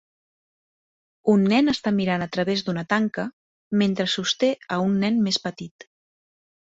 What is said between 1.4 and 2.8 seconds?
nen està mirant a través